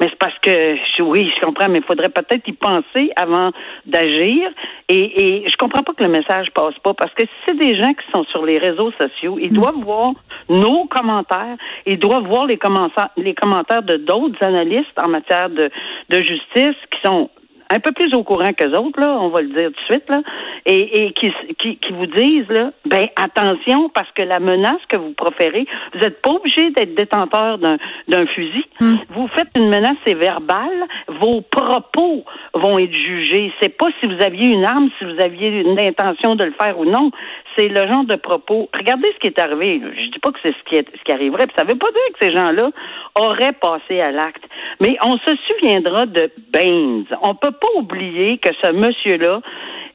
Mais 0.00 0.06
c'est 0.08 0.18
parce 0.18 0.38
que, 0.38 1.02
oui, 1.02 1.32
je 1.34 1.40
comprends, 1.40 1.68
mais 1.68 1.78
il 1.78 1.84
faudrait 1.84 2.08
peut-être 2.08 2.46
y 2.46 2.52
penser 2.52 3.10
avant 3.16 3.50
d'agir. 3.84 4.50
Et, 4.88 5.42
et 5.42 5.48
je 5.48 5.56
comprends 5.56 5.82
pas 5.82 5.92
que 5.92 6.04
le 6.04 6.10
message 6.10 6.50
passe 6.52 6.78
pas, 6.82 6.94
parce 6.94 7.12
que 7.14 7.24
si 7.24 7.30
c'est 7.46 7.58
des 7.58 7.76
gens 7.76 7.92
qui 7.92 8.04
sont 8.14 8.24
sur 8.24 8.44
les 8.44 8.58
réseaux 8.58 8.92
sociaux, 8.92 9.38
ils 9.40 9.52
mm. 9.52 9.56
doivent 9.56 9.82
voir 9.82 10.12
nos 10.48 10.84
commentaires, 10.86 11.56
ils 11.84 11.98
doivent 11.98 12.26
voir 12.26 12.46
les 12.46 12.58
commentaires, 12.58 13.10
les 13.16 13.34
commentaires 13.34 13.82
de 13.82 13.96
d'autres 13.96 14.42
analystes 14.42 14.98
en 14.98 15.08
matière 15.08 15.50
de, 15.50 15.70
de 16.10 16.20
justice 16.22 16.76
qui 16.90 17.00
sont 17.04 17.30
un 17.70 17.80
peu 17.80 17.92
plus 17.92 18.14
au 18.14 18.22
courant 18.22 18.52
que 18.52 18.64
autres, 18.74 19.00
là, 19.00 19.18
on 19.20 19.28
va 19.28 19.42
le 19.42 19.48
dire 19.48 19.70
tout 19.70 19.80
de 19.80 19.94
suite, 19.94 20.08
là, 20.08 20.22
et, 20.66 21.04
et 21.04 21.12
qui, 21.12 21.32
qui, 21.58 21.76
qui, 21.76 21.92
vous 21.92 22.06
disent, 22.06 22.48
là, 22.48 22.70
ben 22.86 23.08
attention, 23.16 23.88
parce 23.90 24.10
que 24.12 24.22
la 24.22 24.38
menace 24.38 24.80
que 24.88 24.96
vous 24.96 25.12
proférez, 25.12 25.66
vous 25.94 26.00
n'êtes 26.00 26.20
pas 26.22 26.30
obligé 26.30 26.70
d'être 26.70 26.94
détenteur 26.94 27.58
d'un, 27.58 27.76
d'un 28.08 28.26
fusil. 28.26 28.64
Hmm. 28.80 28.96
Vous 29.10 29.28
faites 29.28 29.48
une 29.54 29.68
menace, 29.68 29.96
c'est 30.06 30.14
verbal. 30.14 30.70
Vos 31.08 31.40
propos 31.42 32.24
vont 32.54 32.78
être 32.78 32.92
jugés. 32.92 33.52
C'est 33.60 33.76
pas 33.76 33.88
si 34.00 34.06
vous 34.06 34.22
aviez 34.22 34.46
une 34.46 34.64
arme, 34.64 34.88
si 34.98 35.04
vous 35.04 35.20
aviez 35.20 35.48
une 35.60 35.78
intention 35.78 36.36
de 36.36 36.44
le 36.44 36.54
faire 36.60 36.78
ou 36.78 36.84
non. 36.84 37.10
C'est 37.56 37.68
le 37.68 37.86
genre 37.88 38.04
de 38.04 38.14
propos. 38.14 38.68
Regardez 38.72 39.08
ce 39.14 39.18
qui 39.18 39.26
est 39.26 39.40
arrivé. 39.40 39.80
Je 39.82 40.10
dis 40.10 40.18
pas 40.20 40.30
que 40.30 40.38
c'est 40.42 40.52
ce 40.52 40.68
qui, 40.68 40.76
est, 40.76 40.86
ce 40.96 41.02
qui 41.02 41.12
arriverait. 41.12 41.46
Puis 41.46 41.56
ça 41.58 41.64
veut 41.64 41.78
pas 41.78 41.90
dire 41.90 42.18
que 42.18 42.24
ces 42.24 42.36
gens-là 42.36 42.70
auraient 43.18 43.52
passé 43.52 44.00
à 44.00 44.12
l'acte. 44.12 44.44
Mais 44.80 44.96
on 45.04 45.16
se 45.16 45.36
souviendra 45.48 46.06
de 46.06 46.30
Baines. 46.52 47.04
On 47.22 47.34
peut 47.34 47.52
pas 47.60 47.68
oublier 47.76 48.38
que 48.38 48.50
ce 48.62 48.72
monsieur-là, 48.72 49.40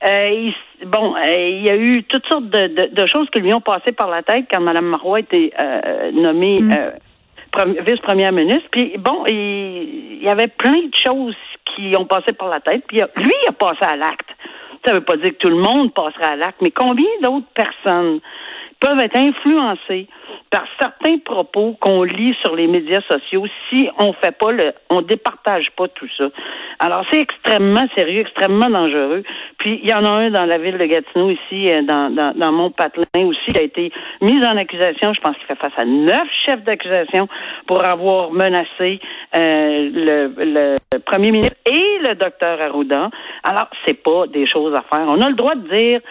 euh, 0.05 0.51
bon, 0.85 1.15
euh, 1.15 1.49
il 1.49 1.65
y 1.65 1.69
a 1.69 1.77
eu 1.77 2.03
toutes 2.03 2.27
sortes 2.27 2.49
de, 2.49 3.05
choses 3.07 3.29
qui 3.31 3.39
lui 3.39 3.53
ont 3.53 3.61
passé 3.61 3.91
par 3.91 4.09
la 4.09 4.21
tête 4.21 4.45
quand 4.51 4.59
Mme 4.59 4.85
Marois 4.85 5.17
a 5.17 5.19
été 5.21 5.53
euh, 5.59 6.11
nommée 6.11 6.59
mm. 6.59 7.81
vice-première 7.87 8.33
ministre. 8.33 8.67
Puis 8.71 8.95
bon, 8.97 9.23
il, 9.27 10.21
y 10.21 10.27
avait 10.27 10.49
plein 10.49 10.71
de 10.71 10.95
choses 10.95 11.35
qui 11.75 11.95
ont 11.97 12.05
passé 12.05 12.33
par 12.33 12.49
la 12.49 12.59
tête. 12.59 12.83
Puis 12.87 12.97
lui, 12.97 13.33
il 13.43 13.49
a 13.49 13.53
passé 13.53 13.81
à 13.81 13.95
l'acte. 13.95 14.29
Ça 14.85 14.91
ne 14.91 14.97
veut 14.97 15.05
pas 15.05 15.15
dire 15.15 15.31
que 15.31 15.37
tout 15.37 15.49
le 15.49 15.55
monde 15.55 15.93
passera 15.93 16.33
à 16.33 16.35
l'acte, 16.35 16.61
mais 16.61 16.71
combien 16.71 17.07
d'autres 17.21 17.47
personnes 17.55 18.19
peuvent 18.83 18.99
être 18.99 19.17
influencées 19.17 20.07
par 20.51 20.65
certains 20.79 21.17
propos 21.19 21.75
qu'on 21.79 22.03
lit 22.03 22.35
sur 22.43 22.55
les 22.55 22.67
médias 22.67 23.01
sociaux 23.09 23.45
si 23.69 23.89
on 23.97 24.11
fait 24.13 24.37
pas 24.37 24.51
le, 24.51 24.73
on 24.89 25.01
départage 25.01 25.71
pas 25.77 25.87
tout 25.87 26.07
ça. 26.17 26.25
Alors 26.79 27.05
c'est 27.09 27.21
extrêmement 27.21 27.85
sérieux, 27.95 28.21
extrêmement 28.21 28.69
dangereux. 28.69 29.23
Puis 29.57 29.79
il 29.81 29.89
y 29.89 29.93
en 29.93 30.03
a 30.03 30.09
un 30.09 30.31
dans 30.31 30.45
la 30.45 30.57
ville 30.57 30.77
de 30.77 30.85
Gatineau 30.85 31.29
ici, 31.29 31.71
euh, 31.71 31.81
dans, 31.83 32.13
dans, 32.35 32.51
Mont-Patelin 32.51 33.25
aussi, 33.25 33.51
qui 33.51 33.57
a 33.57 33.63
été 33.63 33.91
mis 34.21 34.45
en 34.45 34.57
accusation. 34.57 35.13
Je 35.13 35.21
pense 35.21 35.35
qu'il 35.37 35.45
fait 35.45 35.55
face 35.55 35.73
à 35.77 35.85
neuf 35.85 36.27
chefs 36.45 36.63
d'accusation 36.63 37.27
pour 37.65 37.83
avoir 37.85 38.31
menacé 38.31 38.99
euh, 39.35 39.75
le, 39.93 40.75
le 40.91 40.99
premier 40.99 41.31
ministre 41.31 41.57
et 41.65 41.99
le 42.05 42.15
docteur 42.15 42.61
Arruda. 42.61 43.09
Alors 43.43 43.69
c'est 43.85 44.03
pas 44.03 44.27
des 44.27 44.45
choses 44.45 44.75
à 44.75 44.83
faire. 44.93 45.07
On 45.07 45.21
a 45.21 45.29
le 45.29 45.35
droit 45.35 45.55
de 45.55 45.67
dire 45.69 46.01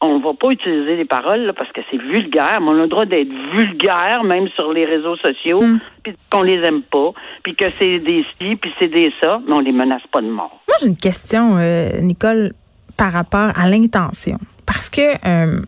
on 0.00 0.18
va 0.18 0.34
pas 0.34 0.50
utiliser 0.50 0.96
les 0.96 1.04
paroles 1.04 1.52
parce 1.56 1.70
que 1.72 1.80
c'est 1.90 1.96
vulgaire, 1.96 2.60
mais 2.60 2.68
on 2.68 2.78
a 2.78 2.82
le 2.82 2.88
droit 2.88 3.06
d'être 3.06 3.32
vulgaire 3.54 4.24
même 4.24 4.48
sur 4.48 4.72
les 4.72 4.84
réseaux 4.84 5.16
sociaux, 5.16 5.62
mm. 5.62 5.78
puis 6.02 6.14
qu'on 6.30 6.42
les 6.42 6.62
aime 6.62 6.82
pas, 6.82 7.12
puis 7.42 7.54
que 7.54 7.68
c'est 7.70 7.98
des 7.98 8.24
ci, 8.38 8.56
puis 8.56 8.72
c'est 8.78 8.88
des 8.88 9.12
ça, 9.22 9.40
mais 9.46 9.54
on 9.54 9.60
les 9.60 9.72
menace 9.72 10.02
pas 10.12 10.20
de 10.20 10.28
mort. 10.28 10.60
Moi, 10.68 10.76
j'ai 10.80 10.88
une 10.88 10.96
question, 10.96 11.56
euh, 11.58 12.00
Nicole, 12.00 12.52
par 12.96 13.12
rapport 13.12 13.50
à 13.56 13.68
l'intention, 13.68 14.38
parce 14.66 14.90
que 14.90 15.00
euh, 15.26 15.60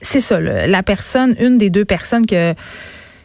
c'est 0.00 0.20
ça, 0.20 0.40
la 0.40 0.82
personne, 0.82 1.34
une 1.40 1.58
des 1.58 1.70
deux 1.70 1.84
personnes 1.84 2.26
que 2.26 2.54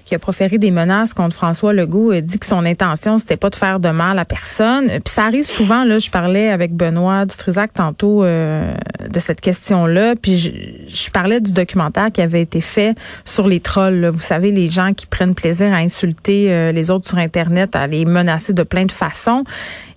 qui 0.05 0.15
a 0.15 0.19
proféré 0.19 0.57
des 0.57 0.71
menaces 0.71 1.13
contre 1.13 1.35
François 1.35 1.73
Legault, 1.73 2.11
a 2.11 2.21
dit 2.21 2.39
que 2.39 2.45
son 2.45 2.65
intention 2.65 3.17
c'était 3.17 3.37
pas 3.37 3.49
de 3.49 3.55
faire 3.55 3.79
de 3.79 3.89
mal 3.89 4.19
à 4.19 4.25
personne. 4.25 4.87
Puis 4.87 5.13
ça 5.13 5.25
arrive 5.25 5.45
souvent 5.45 5.83
là, 5.83 5.99
je 5.99 6.09
parlais 6.09 6.49
avec 6.49 6.73
Benoît 6.73 7.25
Dutrisac 7.25 7.73
tantôt 7.73 8.23
euh, 8.23 8.73
de 9.09 9.19
cette 9.19 9.41
question-là, 9.41 10.15
puis 10.15 10.37
je, 10.37 11.11
parlais 11.11 11.41
du 11.41 11.51
documentaire 11.51 12.11
qui 12.11 12.21
avait 12.21 12.41
été 12.41 12.61
fait 12.61 12.95
sur 13.25 13.47
les 13.47 13.59
trolls. 13.59 14.07
Vous 14.07 14.21
savez, 14.21 14.51
les 14.51 14.69
gens 14.69 14.93
qui 14.93 15.05
prennent 15.05 15.35
plaisir 15.35 15.73
à 15.73 15.77
insulter 15.77 16.51
euh, 16.51 16.71
les 16.71 16.89
autres 16.89 17.07
sur 17.07 17.17
internet, 17.17 17.75
à 17.75 17.87
les 17.87 18.05
menacer 18.05 18.53
de 18.53 18.63
plein 18.63 18.85
de 18.85 18.91
façons. 18.91 19.43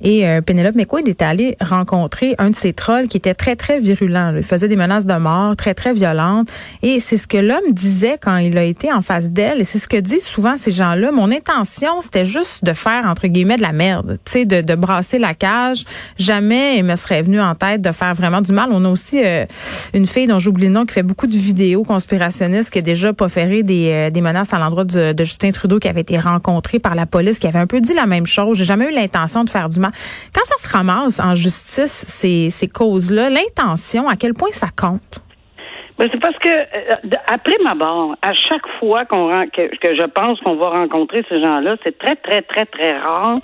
Et 0.03 0.29
euh, 0.29 0.41
Penelope 0.41 0.75
McQuaid 0.75 1.09
est 1.09 1.23
allée 1.23 1.57
rencontrer 1.61 2.35
un 2.39 2.51
de 2.51 2.55
ces 2.55 2.73
trolls 2.73 3.09
qui 3.09 3.17
était 3.17 3.35
très 3.35 3.57
très 3.57 3.79
virulent. 3.79 4.35
Il 4.37 4.43
faisait 4.43 4.69
des 4.69 4.77
menaces 4.77 5.07
de 5.07 5.15
mort 5.15 5.57
très 5.57 5.75
très 5.75 5.93
violentes. 5.93 6.49
Et 6.83 7.01
c'est 7.01 7.17
ce 7.17 7.27
que 7.27 7.39
l'homme 7.39 7.73
disait 7.73 8.19
quand 8.21 8.37
il 8.37 8.59
a 8.59 8.65
été 8.65 8.93
en 8.93 9.03
face 9.03 9.31
d'elle. 9.31 9.61
Et 9.61 9.65
c'est 9.65 9.79
disent 9.97 10.25
souvent 10.25 10.57
ces 10.57 10.73
gens-là, 10.73 11.13
mon 11.13 11.31
intention, 11.31 12.01
c'était 12.01 12.25
juste 12.25 12.65
de 12.65 12.73
faire, 12.73 13.05
entre 13.07 13.27
guillemets, 13.27 13.57
de 13.57 13.63
la 13.63 13.73
merde, 13.73 14.19
tu 14.25 14.33
sais, 14.33 14.45
de, 14.45 14.61
de, 14.61 14.75
brasser 14.75 15.19
la 15.19 15.35
cage. 15.35 15.85
Jamais 16.19 16.79
il 16.79 16.85
me 16.85 16.97
serait 16.97 17.23
venu 17.23 17.41
en 17.41 17.55
tête 17.55 17.81
de 17.83 17.93
faire 17.93 18.15
vraiment 18.15 18.41
du 18.41 18.53
mal. 18.53 18.71
On 18.73 18.85
a 18.85 18.89
aussi 18.89 19.21
euh, 19.25 19.47
une 19.93 20.07
fille 20.07 20.27
dont 20.27 20.39
j'oublie 20.39 20.67
le 20.67 20.73
nom 20.73 20.87
qui 20.87 20.95
fait 20.95 21.03
beaucoup 21.03 21.27
de 21.27 21.37
vidéos 21.37 21.85
conspirationnistes, 21.85 22.71
qui 22.71 22.79
a 22.79 22.83
déjà 22.83 23.13
proféré 23.13 23.63
des, 23.63 23.91
euh, 23.91 24.11
des 24.11 24.21
menaces 24.21 24.53
à 24.53 24.59
l'endroit 24.59 24.85
de, 24.85 25.13
de, 25.13 25.25
Justin 25.25 25.53
Trudeau, 25.53 25.79
qui 25.79 25.89
avait 25.89 26.03
été 26.03 26.19
rencontré 26.19 26.79
par 26.79 26.95
la 26.95 27.07
police, 27.07 27.39
qui 27.39 27.47
avait 27.47 27.59
un 27.59 27.67
peu 27.67 27.81
dit 27.81 27.95
la 27.95 28.07
même 28.07 28.27
chose. 28.27 28.59
J'ai 28.59 28.65
jamais 28.65 28.91
eu 28.91 28.95
l'intention 28.95 29.45
de 29.45 29.51
faire 29.51 29.69
du 29.69 29.79
mal. 29.79 29.93
Quand 30.35 30.45
ça 30.45 30.69
se 30.69 30.73
ramasse 30.73 31.21
en 31.21 31.35
justice, 31.35 32.05
ces, 32.07 32.51
ces 32.51 32.69
causes-là, 32.69 33.31
l'intention, 33.31 34.09
à 34.09 34.17
quel 34.17 34.35
point 34.35 34.51
ça 34.53 34.69
compte? 34.75 35.24
Ben, 35.99 36.09
c'est 36.11 36.21
parce 36.21 36.37
que 36.39 36.49
euh, 36.49 37.17
après 37.29 37.57
ma 37.63 37.75
barre, 37.75 38.17
à 38.21 38.33
chaque 38.33 38.67
fois 38.81 39.05
qu'on 39.05 39.31
que, 39.47 39.77
que 39.77 39.95
je 39.95 40.07
pense 40.07 40.41
qu'on 40.41 40.57
va 40.57 40.71
rencontrer 40.71 41.25
ces 41.29 41.41
gens-là, 41.41 41.77
c'est 41.85 41.97
très 41.99 42.17
très 42.17 42.43
très 42.43 42.67
très 42.67 42.99
rare 42.99 43.37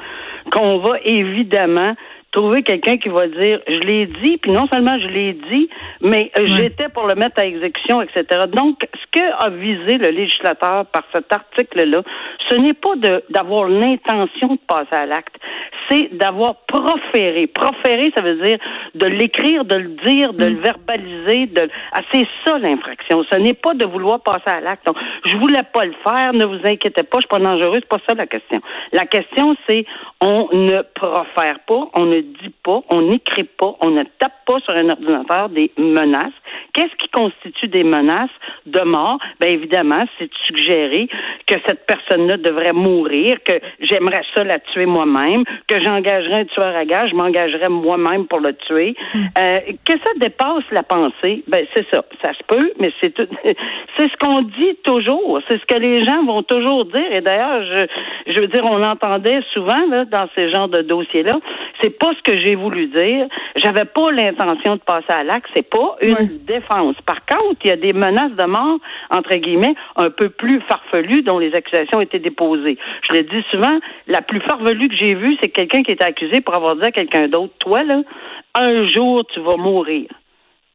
qu'on 0.51 0.79
va 0.79 0.99
évidemment 1.05 1.95
trouver 2.33 2.63
quelqu'un 2.63 2.97
qui 2.97 3.09
va 3.09 3.27
dire 3.27 3.61
je 3.67 3.81
l'ai 3.81 4.07
dit, 4.07 4.39
puis 4.39 4.53
non 4.53 4.69
seulement 4.73 4.99
je 4.99 5.09
l'ai 5.09 5.33
dit, 5.33 5.69
mais 6.01 6.31
euh, 6.39 6.47
j'étais 6.47 6.89
pour 6.89 7.07
le 7.07 7.15
mettre 7.15 7.41
à 7.41 7.47
exécution, 7.47 8.01
etc. 8.03 8.45
Donc, 8.49 8.87
ce 8.95 9.19
que 9.19 9.45
a 9.45 9.51
visé 9.51 9.99
le 9.99 10.11
législateur 10.11 10.87
par 10.87 11.03
cet 11.13 11.33
article-là, 11.33 12.03
ce 12.49 12.55
n'est 12.57 12.75
pas 12.75 12.95
d'avoir 13.31 13.69
l'intention 13.69 14.55
de 14.55 14.61
passer 14.67 14.95
à 14.95 15.07
l'acte, 15.07 15.35
c'est 15.89 16.15
d'avoir 16.17 16.55
proféré. 16.67 17.47
Proféré, 17.49 18.13
ça 18.15 18.21
veut 18.21 18.37
dire 18.37 18.59
de 18.95 19.07
l'écrire, 19.07 19.65
de 19.65 19.77
le 19.77 19.89
dire, 20.07 20.33
de 20.33 20.45
le 20.45 20.57
mm. 20.57 20.61
verbaliser. 20.61 21.47
De... 21.47 21.69
Ah, 21.93 22.01
c'est 22.13 22.27
ça 22.45 22.59
l'infraction. 22.59 23.25
Ce 23.31 23.37
n'est 23.39 23.55
pas 23.55 23.75
de 23.75 23.87
vouloir 23.87 24.21
passer 24.21 24.51
à 24.57 24.61
l'acte. 24.61 24.87
Donc, 24.87 24.97
je 25.25 25.37
voulais 25.37 25.63
pas 25.73 25.85
le 25.85 25.95
faire. 26.07 26.33
Ne 26.33 26.45
vous 26.45 26.65
inquiétez 26.65 27.03
pas, 27.03 27.19
je 27.19 27.23
suis 27.23 27.29
pas 27.29 27.39
dangereux. 27.39 27.81
C'est 27.81 27.89
pas 27.89 28.01
ça 28.09 28.15
la 28.15 28.27
question. 28.27 28.61
La 28.93 29.07
question, 29.07 29.57
c'est 29.69 29.85
on 30.21 30.49
ne 30.53 30.83
profère 30.95 31.61
pas, 31.67 31.89
on 31.95 32.07
ne 32.07 32.20
dit 32.23 32.55
pas, 32.63 32.81
on 32.91 33.03
n'écrit 33.03 33.45
pas, 33.45 33.75
on 33.81 33.91
ne 33.91 34.03
tape 34.19 34.33
pas 34.47 34.61
sur 34.61 34.75
un 34.75 34.89
ordinateur 34.89 35.49
des 35.49 35.71
menaces. 35.77 36.33
Qu'est-ce 36.75 36.95
qui 36.97 37.09
constitue 37.09 37.69
des 37.69 37.85
menaces 37.85 38.31
de 38.67 38.81
mort? 38.81 39.19
Bien 39.41 39.51
évidemment, 39.51 40.05
c'est 40.19 40.27
de 40.27 40.35
suggérer 40.47 41.09
que 41.47 41.55
cette 41.67 41.87
personne-là 41.87 42.37
devrait 42.37 42.73
mourir, 42.73 43.39
que 43.45 43.55
j'aimerais 43.81 44.23
ça 44.35 44.45
la 44.45 44.59
tuer 44.59 44.87
moi-même, 44.87 45.45
que 45.67 45.83
j'engagerais 45.83 46.41
un 46.41 46.45
tueur 46.45 46.75
à 46.75 46.85
gage, 46.85 47.11
je 47.11 47.17
m'engagerais 47.17 47.69
moi-même 47.69 48.27
pour 48.27 48.41
le 48.41 48.55
tuer. 48.55 48.95
Hmm. 49.15 49.25
Euh, 49.39 49.61
que 49.85 49.93
ça 49.99 50.11
dépasse 50.17 50.65
la 50.71 50.83
pensée, 50.83 51.43
ben 51.49 51.67
c'est 51.75 51.87
ça. 51.93 52.05
Ça 52.23 52.33
se 52.33 52.43
peut, 52.47 52.73
mais 52.79 52.93
c'est 53.01 53.15
tout. 53.15 53.27
c'est 53.97 54.09
ce 54.11 54.17
qu'on 54.19 54.43
dit 54.43 54.77
toujours. 54.85 55.41
C'est 55.49 55.61
ce 55.61 55.67
que 55.67 55.79
les 55.79 56.05
gens 56.05 56.25
vont 56.25 56.43
toujours 56.43 56.85
dire. 56.87 57.13
Et 57.13 57.21
d'ailleurs, 57.21 57.65
je, 57.65 58.33
je 58.33 58.41
veux 58.41 58.49
dire, 58.49 58.65
on 58.65 58.83
entendait 58.83 59.41
souvent 59.53 59.87
là, 59.89 60.05
dans 60.05 60.29
ces 60.35 60.51
genres 60.51 60.69
de 60.69 60.83
dossiers-là. 60.83 61.39
C'est 61.83 61.99
pas 61.99 62.10
ce 62.15 62.23
que 62.23 62.39
j'ai 62.39 62.55
voulu 62.55 62.87
dire. 62.89 63.27
J'avais 63.57 63.85
pas 63.85 64.11
l'intention 64.13 64.77
de 64.77 64.81
passer 64.81 65.11
à 65.11 65.25
l'acte. 65.25 65.49
C'est 65.55 65.69
pas 65.69 65.97
une 66.03 66.39
défense. 66.47 66.97
Par 67.07 67.25
contre, 67.27 67.61
il 67.65 67.69
y 67.69 67.73
a 67.73 67.77
des 67.77 67.93
menaces 67.93 68.33
de 68.33 68.45
mort 68.45 68.79
entre 69.11 69.35
guillemets 69.37 69.75
un 69.97 70.11
peu 70.11 70.29
plus 70.29 70.61
farfelues 70.69 71.23
dont 71.23 71.39
les 71.39 71.55
accusations 71.55 72.01
étaient 72.01 72.19
déposées. 72.19 72.79
Je 73.11 73.17
le 73.17 73.23
dis 73.25 73.45
souvent. 73.51 73.79
La 74.07 74.23
plus 74.23 74.41
farfelue 74.41 74.89
que 74.89 74.97
j'ai 74.97 75.15
vue, 75.15 75.37
c'est 75.41 75.49
quelqu'un 75.49 75.83
qui 75.83 75.93
est 75.93 76.03
accusé 76.03 76.41
pour 76.41 76.55
avoir 76.55 76.77
dit 76.77 76.85
à 76.85 76.93
quelqu'un 76.93 77.29
d'autre, 77.29 77.53
toi 77.59 77.83
là, 77.83 78.03
un 78.55 78.87
jour 78.89 79.25
tu 79.33 79.41
vas 79.41 79.57
mourir. 79.57 80.09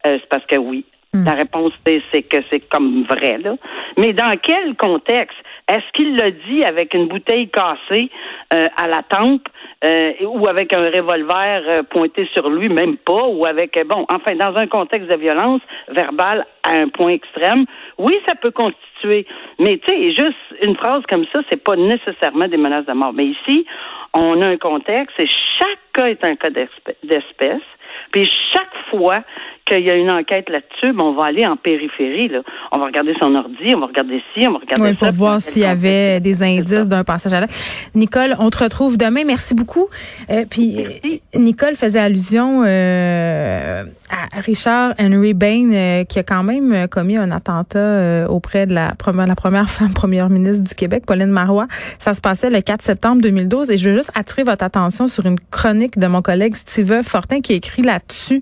Euh, 0.06 0.18
c'est 0.22 0.30
parce 0.30 0.46
que 0.46 0.58
oui, 0.58 0.86
La 1.24 1.34
réponse, 1.34 1.72
c'est 1.86 2.24
que 2.24 2.38
c'est 2.50 2.60
comme 2.70 3.04
vrai, 3.04 3.38
là. 3.38 3.56
Mais 3.98 4.12
dans 4.12 4.38
quel 4.42 4.76
contexte? 4.76 5.38
Est-ce 5.68 5.92
qu'il 5.94 6.16
l'a 6.16 6.30
dit 6.30 6.64
avec 6.64 6.94
une 6.94 7.08
bouteille 7.08 7.50
cassée 7.50 8.12
euh, 8.54 8.66
à 8.76 8.88
la 8.88 9.02
tempe 9.02 9.48
euh, 9.86 10.14
ou 10.22 10.48
avec 10.48 10.74
un 10.74 10.90
revolver 10.90 11.62
euh, 11.68 11.84
pointé 11.84 12.28
sur 12.34 12.50
lui, 12.50 12.70
même 12.70 12.98
pas, 12.98 13.28
ou 13.28 13.46
avec 13.46 13.78
bon, 13.88 14.06
enfin, 14.12 14.36
dans 14.36 14.56
un 14.58 14.68
contexte 14.68 15.10
de 15.10 15.16
violence 15.16 15.62
verbale 15.90 16.46
à 16.64 16.72
un 16.72 16.88
point 16.90 17.12
extrême, 17.12 17.66
oui, 17.98 18.18
ça 18.28 18.36
peut 18.36 18.52
constituer. 18.52 19.28
Mais 19.60 19.78
tu 19.78 19.94
sais, 19.94 20.12
juste 20.12 20.38
une 20.62 20.76
phrase 20.76 21.04
comme 21.08 21.26
ça, 21.32 21.42
c'est 21.50 21.64
pas 21.64 21.76
nécessairement 21.76 22.48
des 22.48 22.58
menaces 22.58 22.86
de 22.86 22.94
mort. 22.94 23.14
Mais 23.14 23.26
ici, 23.26 23.66
on 24.14 24.42
a 24.42 24.48
un 24.48 24.58
contexte 24.58 25.20
et 25.20 25.28
chaque 25.60 25.80
cas 25.94 26.08
est 26.08 26.24
un 26.24 26.36
cas 26.36 26.50
d'espèce. 26.50 27.62
Puis 28.12 28.30
chaque 28.52 28.74
fois 28.90 29.22
qu'il 29.66 29.86
y 29.86 29.90
a 29.90 29.96
une 29.96 30.12
enquête 30.12 30.50
là-dessus, 30.50 30.94
ben, 30.94 31.04
on 31.04 31.14
va 31.14 31.26
aller 31.26 31.46
en 31.46 31.58
périphérie. 31.58 32.28
Là. 32.28 32.42
On 32.72 32.80
va 32.80 32.86
regarder 32.86 33.14
son 33.20 33.34
ordi, 33.36 33.76
on 33.76 33.80
va 33.80 33.88
regarder 33.88 34.22
ci, 34.34 34.48
on 34.48 34.54
va 34.54 34.60
regarder 34.60 34.92
oui, 34.92 34.98
ça. 35.00 35.08
pour 35.08 35.16
voir 35.16 35.42
s'il 35.42 35.64
y 35.64 35.66
avait 35.66 36.20
des 36.20 36.44
indices 36.44 36.88
d'un 36.88 37.04
passage 37.04 37.34
à 37.34 37.42
l'acte. 37.42 37.54
Nicole, 37.96 38.36
on 38.40 38.50
te 38.50 38.64
retrouve 38.64 38.98
demain. 38.98 39.24
Merci 39.26 39.56
beaucoup. 39.56 39.88
Euh, 40.30 40.46
puis 40.50 40.78
Nicole 41.34 41.76
faisait 41.76 42.00
allusion 42.00 42.64
euh, 42.66 43.84
à 44.12 44.40
Richard 44.40 44.94
Henry 45.00 45.34
Bain, 45.34 45.72
euh, 45.74 46.04
qui 46.04 46.20
a 46.20 46.24
quand 46.24 46.44
même 46.44 46.88
commis 46.88 47.18
un 47.18 47.32
attentat 47.32 47.80
euh, 47.80 48.28
auprès 48.28 48.66
de 48.66 48.74
la 48.74 48.94
première, 48.96 49.28
la 49.28 49.36
première 49.36 49.70
femme 49.76 49.94
première 49.94 50.30
ministre 50.30 50.64
du 50.64 50.76
Québec, 50.76 51.06
Pauline 51.06 51.28
Marois. 51.28 51.68
Ça 52.00 52.14
se 52.14 52.22
passait 52.22 52.50
le 52.50 52.62
4 52.62 52.82
septembre 52.82 53.22
2012. 53.22 53.72
Et 53.72 53.78
je 53.78 53.90
veux 53.90 53.96
juste 53.96 54.12
attirer 54.16 54.44
votre 54.44 54.64
attention 54.64 55.08
sur 55.08 55.26
une 55.26 55.40
chronique 55.52 55.98
de 55.98 56.08
mon 56.08 56.22
collègue 56.22 56.56
Steve 56.56 57.04
Fortin 57.04 57.42
qui 57.42 57.54
a 57.54 57.56
écrit 57.56 57.82
là-dessus. 57.82 58.42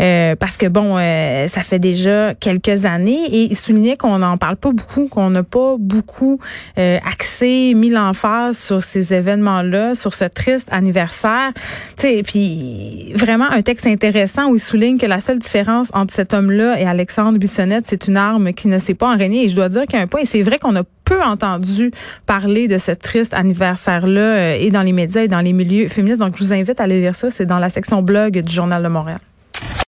Euh, 0.00 0.36
parce 0.36 0.56
que 0.58 0.66
bon, 0.66 0.96
euh, 0.98 1.48
ça 1.48 1.62
fait 1.62 1.78
déjà 1.78 2.34
quelques 2.34 2.84
années 2.84 3.24
et 3.30 3.44
il 3.44 3.56
soulignait 3.56 3.96
qu'on 3.96 4.18
n'en 4.18 4.36
parle 4.36 4.56
pas 4.56 4.72
beaucoup, 4.72 5.08
qu'on 5.08 5.30
n'a 5.30 5.42
pas 5.42 5.76
beaucoup 5.78 6.40
euh, 6.76 6.98
axé, 7.10 7.72
mis 7.74 7.88
l'emphase 7.88 8.58
sur 8.58 8.82
ces 8.82 9.14
événements-là, 9.14 9.94
sur 9.94 10.12
ce 10.12 10.24
triste 10.24 10.68
anniversaire. 10.70 11.52
Tu 11.96 12.08
sais, 12.08 12.22
puis 12.22 13.12
vraiment 13.14 13.50
un 13.50 13.62
texte 13.62 13.86
intéressant 13.86 14.50
où 14.50 14.56
il 14.56 14.60
souligne 14.60 14.98
que 14.98 15.06
la 15.06 15.20
seule 15.20 15.38
différence 15.38 15.88
entre 15.94 16.12
cet 16.12 16.34
homme-là 16.34 16.78
et 16.80 16.84
Alexandre 16.84 17.38
Bissonnette, 17.38 17.84
c'est 17.86 18.08
une 18.08 18.16
arme 18.16 18.52
qui 18.52 18.68
ne 18.68 18.78
s'est 18.78 18.94
pas 18.94 19.08
enraînée. 19.08 19.44
Et 19.44 19.48
je 19.48 19.54
dois 19.54 19.68
dire 19.68 19.84
a 19.92 19.96
un 19.96 20.06
point, 20.06 20.20
et 20.20 20.26
c'est 20.26 20.42
vrai 20.42 20.58
qu'on 20.58 20.76
a 20.76 20.82
peu 21.04 21.22
entendu 21.22 21.90
parler 22.26 22.68
de 22.68 22.76
ce 22.76 22.92
triste 22.92 23.32
anniversaire-là 23.32 24.20
euh, 24.20 24.56
et 24.58 24.70
dans 24.70 24.82
les 24.82 24.92
médias 24.92 25.22
et 25.22 25.28
dans 25.28 25.40
les 25.40 25.54
milieux 25.54 25.88
féministes. 25.88 26.20
Donc, 26.20 26.36
je 26.36 26.44
vous 26.44 26.52
invite 26.52 26.80
à 26.80 26.84
aller 26.84 27.00
lire 27.00 27.14
ça. 27.14 27.30
C'est 27.30 27.46
dans 27.46 27.58
la 27.58 27.70
section 27.70 28.02
blog 28.02 28.38
du 28.38 28.52
Journal 28.52 28.82
de 28.82 28.88
Montréal. 28.88 29.20